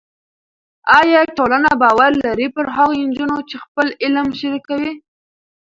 ایا 0.99 1.21
ټولنه 1.37 1.69
باور 1.81 2.11
لري 2.25 2.47
پر 2.55 2.65
هغو 2.75 2.93
نجونو 3.09 3.37
چې 3.49 3.55
خپل 3.63 3.87
علم 4.03 4.27
شریکوي؟ 4.39 4.91